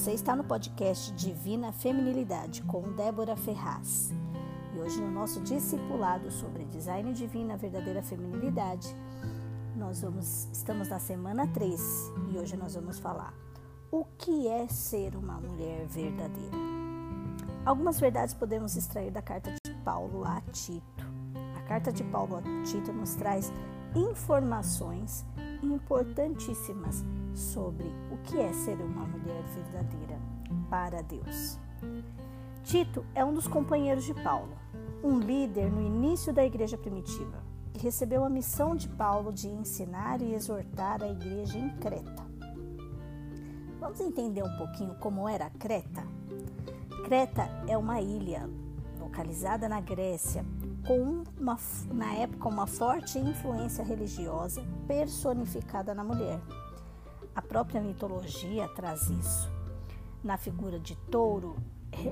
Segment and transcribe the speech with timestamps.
[0.00, 4.10] Você está no podcast Divina Feminilidade com Débora Ferraz.
[4.74, 8.96] E hoje, no nosso discipulado sobre design divino, verdadeira feminilidade,
[9.76, 11.78] nós vamos, estamos na semana 3
[12.32, 13.34] e hoje nós vamos falar
[13.92, 16.56] o que é ser uma mulher verdadeira.
[17.66, 21.06] Algumas verdades podemos extrair da carta de Paulo a Tito.
[21.58, 23.52] A carta de Paulo a Tito nos traz
[23.94, 25.26] informações
[25.62, 30.18] importantíssimas sobre o que é ser uma mulher verdadeira
[30.68, 31.58] para Deus.
[32.62, 34.52] Tito é um dos companheiros de Paulo,
[35.02, 37.42] um líder no início da igreja primitiva,
[37.72, 42.30] que recebeu a missão de Paulo de ensinar e exortar a igreja em Creta.
[43.80, 46.06] Vamos entender um pouquinho como era Creta?
[47.04, 48.48] Creta é uma ilha
[49.00, 50.44] localizada na Grécia,
[50.86, 51.58] com uma,
[51.92, 56.40] na época uma forte influência religiosa personificada na mulher.
[57.34, 59.50] A própria mitologia traz isso.
[60.22, 61.56] Na figura de touro,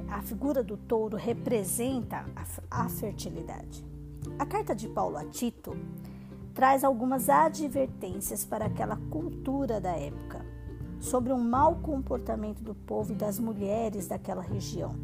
[0.08, 2.24] a figura do touro representa
[2.70, 3.84] a, a fertilidade.
[4.38, 5.76] A carta de Paulo a Tito
[6.54, 10.44] traz algumas advertências para aquela cultura da época
[11.00, 14.96] sobre um mau comportamento do povo e das mulheres daquela região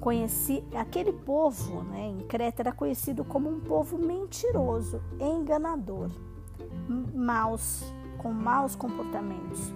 [0.00, 6.10] Conheci aquele povo, né, em Creta era conhecido como um povo mentiroso, enganador,
[7.14, 7.82] maus,
[8.18, 9.72] com maus comportamentos.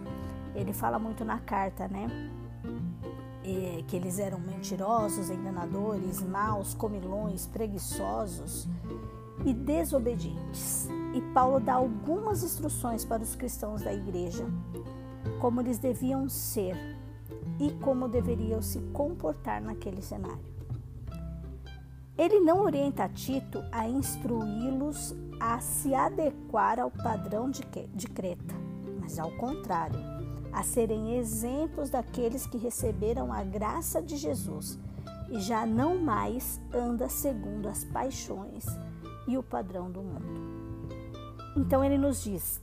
[0.54, 2.08] Ele fala muito na carta, né?
[3.42, 8.68] É, que eles eram mentirosos, enganadores, maus, comilões, preguiçosos
[9.44, 10.88] e desobedientes.
[11.14, 14.46] E Paulo dá algumas instruções para os cristãos da igreja,
[15.40, 16.76] como eles deviam ser
[17.60, 20.50] e como deveriam se comportar naquele cenário.
[22.16, 27.62] Ele não orienta Tito a instruí-los a se adequar ao padrão de,
[27.94, 28.54] de Creta,
[29.00, 29.98] mas ao contrário,
[30.52, 34.78] a serem exemplos daqueles que receberam a graça de Jesus
[35.30, 38.64] e já não mais anda segundo as paixões
[39.28, 40.50] e o padrão do mundo.
[41.56, 42.60] Então ele nos diz: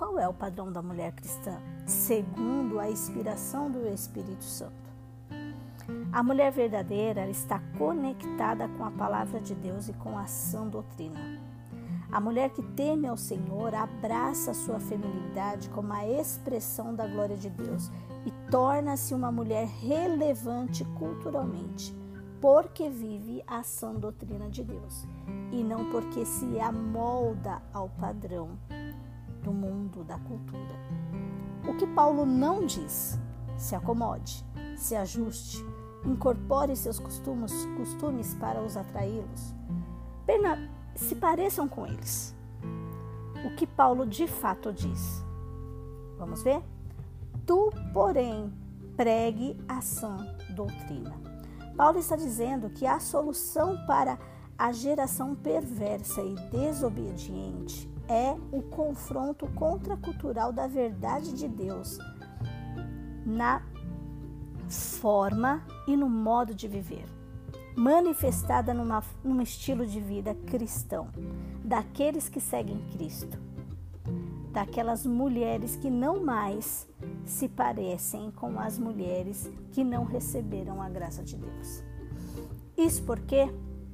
[0.00, 4.72] qual é o padrão da mulher cristã, segundo a inspiração do Espírito Santo?
[6.10, 11.20] A mulher verdadeira está conectada com a palavra de Deus e com a sã doutrina.
[12.10, 17.36] A mulher que teme ao Senhor abraça a sua feminilidade como a expressão da glória
[17.36, 17.90] de Deus
[18.24, 21.94] e torna-se uma mulher relevante culturalmente,
[22.40, 25.06] porque vive a sã doutrina de Deus
[25.52, 28.56] e não porque se amolda ao padrão
[29.42, 30.78] do mundo, da cultura.
[31.68, 33.18] O que Paulo não diz,
[33.56, 34.44] se acomode,
[34.76, 35.64] se ajuste,
[36.04, 39.54] incorpore seus costumes, costumes para os atraí-los.
[40.94, 42.34] Se pareçam com eles.
[43.44, 45.24] O que Paulo de fato diz.
[46.18, 46.62] Vamos ver?
[47.46, 48.52] Tu, porém,
[48.96, 50.16] pregue a sã
[50.54, 51.18] doutrina.
[51.76, 54.18] Paulo está dizendo que a solução para
[54.60, 61.96] a geração perversa e desobediente é o confronto contracultural da verdade de Deus
[63.24, 63.62] na
[64.68, 67.06] forma e no modo de viver,
[67.74, 71.08] manifestada numa, num estilo de vida cristão,
[71.64, 73.38] daqueles que seguem Cristo,
[74.52, 76.86] daquelas mulheres que não mais
[77.24, 81.82] se parecem com as mulheres que não receberam a graça de Deus.
[82.76, 83.48] Isso porque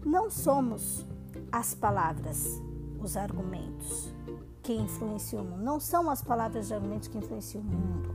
[0.06, 1.04] não somos
[1.50, 2.62] as palavras,
[3.00, 4.14] os argumentos
[4.62, 5.64] que influenciam o mundo.
[5.64, 8.14] Não são as palavras de argumentos que influenciam o mundo,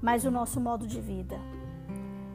[0.00, 1.38] mas o nosso modo de vida.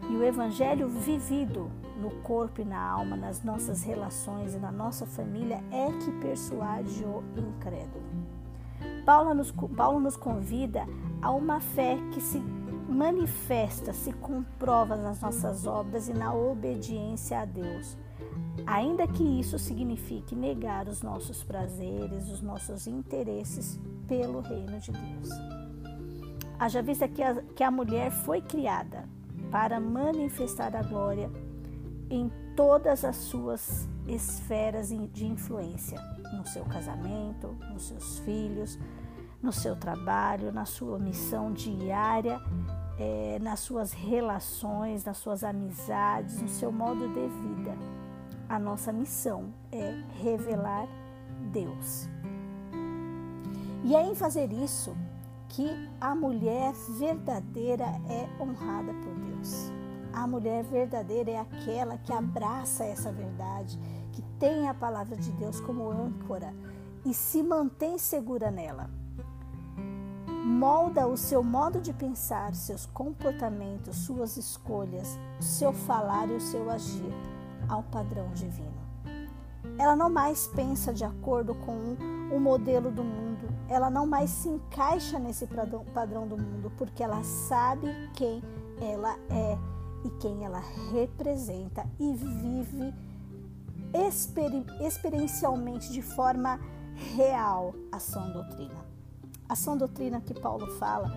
[0.09, 5.05] E o evangelho vivido no corpo e na alma, nas nossas relações e na nossa
[5.05, 8.03] família é que persuade o incrédulo.
[9.05, 10.87] Paulo nos, Paulo nos convida
[11.21, 12.39] a uma fé que se
[12.91, 17.97] manifesta, se comprova nas nossas obras e na obediência a Deus
[18.65, 25.29] ainda que isso signifique negar os nossos prazeres, os nossos interesses pelo reino de Deus.
[26.59, 29.07] Haja vista que a, que a mulher foi criada
[29.49, 31.29] para manifestar a glória
[32.09, 35.99] em todas as suas esferas de influência,
[36.33, 38.77] no seu casamento, nos seus filhos,
[39.41, 42.39] no seu trabalho, na sua missão diária,
[43.01, 47.75] é, nas suas relações, nas suas amizades, no seu modo de vida.
[48.47, 50.87] A nossa missão é revelar
[51.51, 52.07] Deus.
[53.83, 54.95] E é em fazer isso
[55.49, 55.67] que
[55.99, 59.71] a mulher verdadeira é honrada por Deus.
[60.13, 63.79] A mulher verdadeira é aquela que abraça essa verdade,
[64.11, 66.53] que tem a palavra de Deus como âncora
[67.03, 68.91] e se mantém segura nela.
[70.43, 76.69] Molda o seu modo de pensar, seus comportamentos, suas escolhas, seu falar e o seu
[76.69, 77.13] agir
[77.69, 78.81] ao padrão divino.
[79.77, 81.95] Ela não mais pensa de acordo com
[82.35, 85.47] o modelo do mundo, ela não mais se encaixa nesse
[85.93, 88.43] padrão do mundo, porque ela sabe quem
[88.81, 89.57] ela é
[90.03, 90.61] e quem ela
[90.91, 92.93] representa e vive
[93.93, 94.51] exper
[94.81, 96.59] experiencialmente de forma
[97.15, 98.90] real a sã doutrina.
[99.51, 101.11] A sã doutrina que Paulo fala,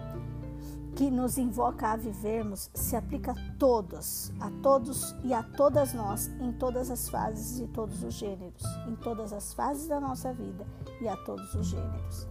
[0.96, 6.26] que nos invoca a vivermos, se aplica a todos, a todos e a todas nós,
[6.40, 10.66] em todas as fases e todos os gêneros, em todas as fases da nossa vida
[11.00, 12.26] e a todos os gêneros.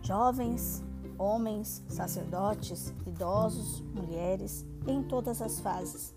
[0.00, 0.80] Jovens,
[1.18, 6.14] homens, sacerdotes, idosos, mulheres, em todas as fases,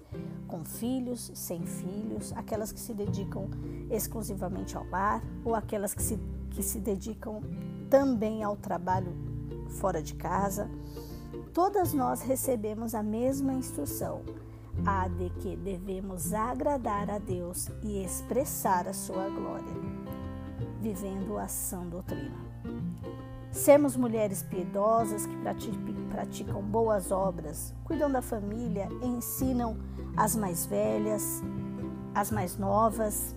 [0.48, 3.50] com filhos, sem filhos, aquelas que se dedicam
[3.90, 6.20] exclusivamente ao lar ou aquelas que se,
[6.52, 7.42] que se dedicam
[7.94, 9.14] também ao trabalho
[9.80, 10.68] fora de casa.
[11.54, 14.24] Todas nós recebemos a mesma instrução,
[14.84, 19.76] a de que devemos agradar a Deus e expressar a sua glória,
[20.82, 22.36] vivendo a sã doutrina.
[23.52, 25.38] Sermos mulheres piedosas que
[26.10, 29.78] praticam boas obras, cuidam da família, ensinam
[30.18, 31.44] as mais velhas,
[32.16, 33.36] as mais novas,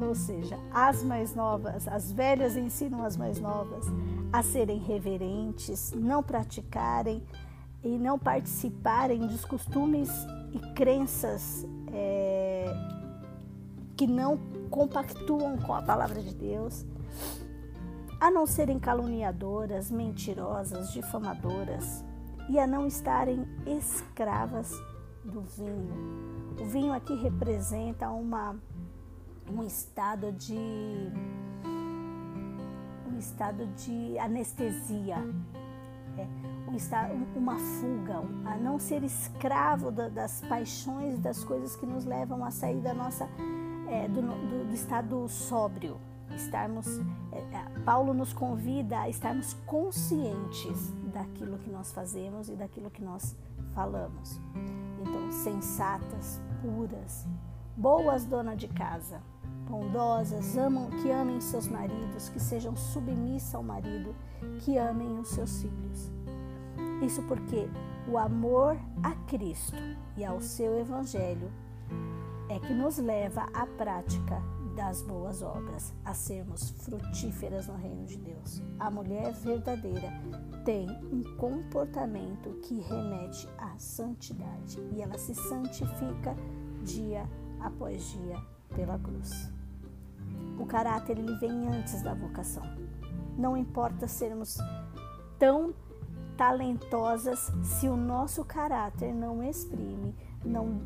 [0.00, 3.86] ou seja, as mais novas, as velhas ensinam as mais novas
[4.32, 7.22] a serem reverentes, não praticarem
[7.82, 10.10] e não participarem dos costumes
[10.52, 12.66] e crenças é,
[13.96, 14.38] que não
[14.70, 16.84] compactuam com a palavra de Deus
[18.20, 22.04] a não serem caluniadoras, mentirosas, difamadoras
[22.50, 24.70] e a não estarem escravas
[25.24, 26.50] do vinho.
[26.60, 28.56] O vinho aqui representa uma,
[29.50, 30.56] um estado de
[33.06, 35.16] um estado de anestesia,
[36.16, 41.84] é, um estado, uma fuga, a não ser escravo da, das paixões, das coisas que
[41.84, 43.28] nos levam a sair da nossa
[43.88, 46.00] é, do, do, do estado sóbrio
[46.34, 46.86] estarmos,
[47.32, 53.02] é, é, Paulo nos convida a estarmos conscientes daquilo que nós fazemos e daquilo que
[53.02, 53.36] nós
[53.74, 54.40] falamos.
[55.00, 57.26] Então, sensatas, puras,
[57.76, 59.22] boas donas de casa,
[59.70, 64.14] bondosas, amam, que amem seus maridos, que sejam submissas ao marido,
[64.58, 66.10] que amem os seus filhos.
[67.00, 67.68] Isso porque
[68.08, 69.76] o amor a Cristo
[70.16, 71.50] e ao seu evangelho
[72.48, 74.42] é que nos leva à prática
[74.74, 78.62] das boas obras, a sermos frutíferas no reino de Deus.
[78.78, 80.10] A mulher verdadeira
[80.64, 86.34] tem um comportamento que remete à santidade e ela se santifica
[86.82, 87.28] dia
[87.60, 88.36] após dia
[88.74, 89.52] pela cruz.
[90.70, 92.62] Caráter ele vem antes da vocação.
[93.36, 94.56] Não importa sermos
[95.38, 95.74] tão
[96.36, 100.14] talentosas se o nosso caráter não exprime,
[100.44, 100.80] não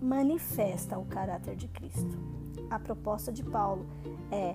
[0.00, 2.32] manifesta o caráter de Cristo
[2.72, 3.86] a proposta de Paulo
[4.30, 4.54] é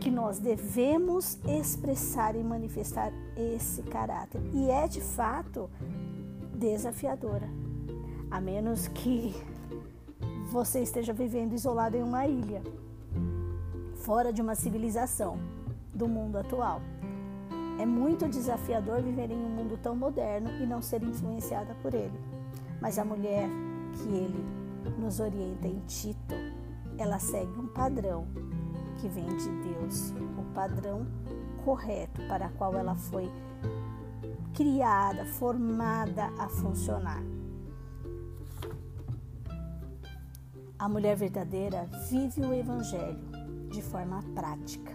[0.00, 4.40] que nós devemos expressar e manifestar esse caráter.
[4.52, 5.70] E é de fato
[6.54, 7.48] desafiadora.
[8.30, 9.34] A menos que
[10.50, 12.62] você esteja vivendo isolado em uma ilha,
[14.02, 15.38] fora de uma civilização
[15.94, 16.80] do mundo atual.
[17.78, 22.18] É muito desafiador viver em um mundo tão moderno e não ser influenciada por ele.
[22.80, 23.48] Mas a mulher
[23.94, 24.44] que ele
[24.98, 26.34] nos orienta em Tito,
[26.98, 28.26] ela segue um padrão
[29.00, 31.06] que vem de Deus, o padrão
[31.64, 33.30] correto para o qual ela foi
[34.52, 37.22] criada, formada a funcionar.
[40.78, 43.31] A mulher verdadeira vive o Evangelho
[43.72, 44.92] de forma prática,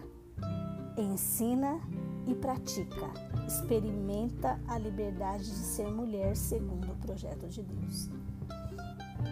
[0.96, 1.80] ensina
[2.28, 3.10] e pratica,
[3.48, 8.10] experimenta a liberdade de ser mulher segundo o projeto de Deus.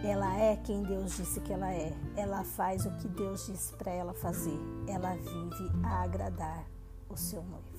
[0.04, 1.92] Ela é quem Deus disse que ela é.
[2.16, 4.58] Ela faz o que Deus disse para ela fazer.
[4.88, 6.64] Ela vive a agradar
[7.08, 7.75] o seu noivo.